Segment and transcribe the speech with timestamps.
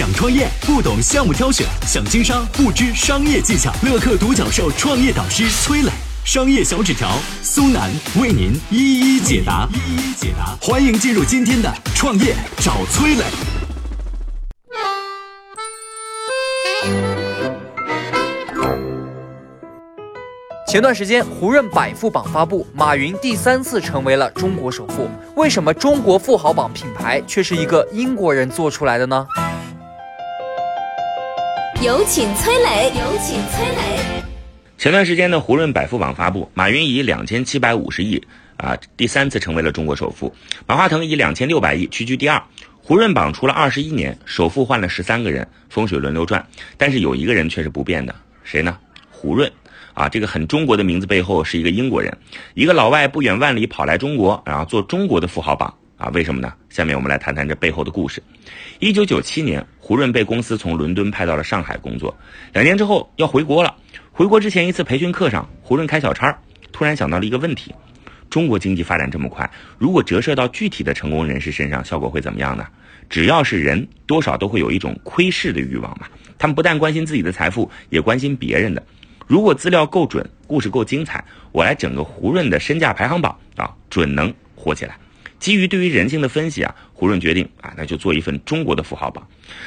[0.00, 3.70] 想创业不懂项目挑选，想经商不知商业技巧。
[3.82, 5.90] 乐客独角兽创业导师崔磊，
[6.24, 7.06] 商业小纸条
[7.42, 9.68] 苏南为您一一解答。
[9.74, 13.24] 一一解答，欢迎进入今天的创业找崔磊。
[20.66, 25.10] 前段时间，胡润百富榜发布，马云第三次成为了中国首富。
[25.36, 29.26] 为什么中国富豪榜品牌却是一个英国人做出来的呢？
[31.82, 34.22] 有请崔磊，有请崔磊。
[34.76, 38.22] 前段时间的胡润百富榜发布，马云以两千七百五十亿
[38.58, 40.30] 啊，第三次成为了中国首富。
[40.66, 42.42] 马化腾以两千六百亿屈居第二。
[42.82, 48.76] 胡润榜出了二十一年，首富换了十三个人，风水轮流转，但是有一个人却是不变的，谁呢？
[49.10, 49.50] 胡润。
[49.94, 52.14] 啊，这个很中国的名字背后是一个英国人，
[52.52, 56.08] 一个老外不远万里跑来中国，然后做中国的富豪榜啊？
[56.14, 56.52] 为什么呢？
[56.70, 58.22] 下面我们来谈谈这背后的故事。
[58.78, 62.16] 一九九七年，胡润被公司从伦敦派到了上海工作，
[62.54, 63.76] 两年之后要回国了。
[64.10, 66.36] 回国之前一次培训课上，胡润开小差，
[66.72, 67.74] 突然想到了一个问题：
[68.30, 72.66] 中国经济发展这么快，如果折射到具体的成功人士身上，效果会怎么样呢？
[73.10, 76.06] 只要是人，多少都会有一种窥视的欲望嘛。
[76.38, 78.82] 他们不但关心自己的财富，也关心别人的。
[79.26, 84.96] 如果资料够准，故事够精彩，我来整个胡润的身价排行榜啊，准能火起来。
[85.40, 89.26] 基于对于人性的分析啊，胡润决定啊，那就做一份中国的富豪榜。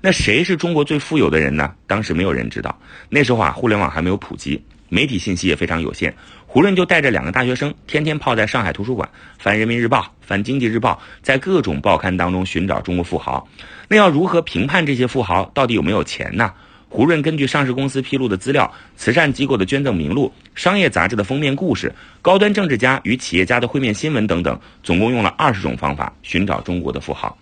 [0.00, 1.74] 那谁是中国最富有的人呢？
[1.86, 6.14] 当时没有人知道，那时候啊，互联网还没有普及，媒体信息也非常有限。
[6.46, 13.48] 胡润就带着两个大学生，天天泡在上海图书馆，翻人民日报，翻经济日报，在各种报刊当中寻找中国富豪。
[13.88, 16.52] 那要如何评判这些富豪到底有没有钱呢？
[16.94, 21.92] 胡润根据上市公司披露的资料、慈善机构的捐赠名录、商业杂志的封面故事、
[22.22, 27.36] 高端政治家与企业家的会面新闻等等，总共用了二十种方法寻找中国的富豪。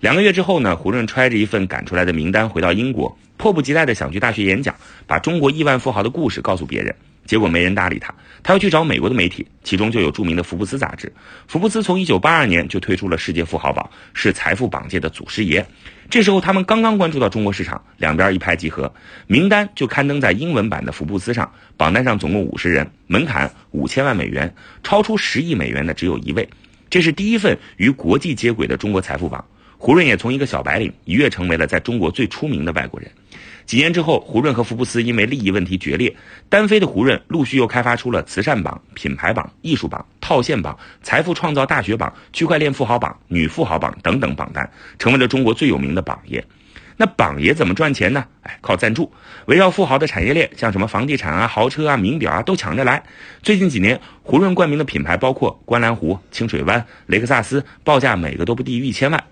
[0.00, 4.74] 两个月之后呢，胡润揣着一份赶出来的名单回到英国，迫不及待地想去大学演讲，
[5.06, 6.92] 把中国亿万富豪的故事告诉别人。
[7.28, 8.12] 结果没人搭理他，
[8.42, 11.12] 他要去找美国的媒体，其中就有著名的福布斯杂志。
[11.46, 15.64] 福布斯从1982年就推出了世界富豪榜，是财富榜界的祖师爷。
[16.08, 18.90] 这时候他们刚刚关注到中国市场，两边一拍即合，
[19.26, 21.52] 名单就刊登在英文版的福布斯上。
[21.76, 26.48] 榜单上总共五十人，门槛五千万美元，超出十亿美元的只有一位。
[26.88, 29.44] 这是第一份与国际接轨的中国财富榜。
[29.78, 33.10] 胡润也从一个小白领一跃成为了在中国最出名的外国人。
[33.64, 36.14] 几年之后，胡润和福布斯因为利益问题决裂，
[36.48, 44.68] 单飞的胡润陆续又开发出了慈善榜、品牌榜、艺术榜、套现榜、财富创造大学榜、区块链富豪榜、女富豪榜等等榜单，
[44.98, 46.44] 成为了中国最有名的榜爷。
[46.96, 48.24] 那榜爷怎么赚钱呢？
[48.42, 49.12] 哎，靠赞助，
[49.46, 53.00] 围绕富豪的产业链，像什么房地产啊、豪车啊、名表啊，都抢着来。
[53.42, 59.22] 最近几年，胡润冠名的品牌包括观澜湖、清水湾、雷克萨斯，报价每个都不低于一千万。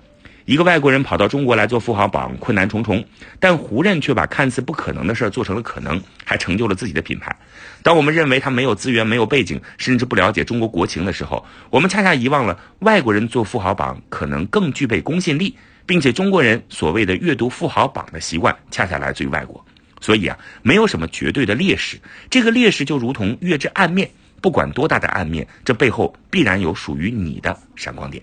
[0.46, 3.04] 一个外国人跑到中国来做富豪榜，困难重重，
[3.40, 7.34] 但胡润却把看似不可能的事儿做成了可能，还成就了自己的品牌。
[7.82, 19.66] 当我们认为他没有资源、没有背景，甚至不了解中国国情的时候，我们恰恰遗忘了外国人做富豪榜可能更具备公信力，并且中国人所谓的阅读富豪榜的习惯，恰恰来自于外国。
[20.00, 21.98] 所以啊，没有什么绝对的劣势，
[22.30, 24.08] 这个劣势就如同月之暗面，
[24.40, 28.22] 不管多大的暗面，这背后必然有属于你的闪光点。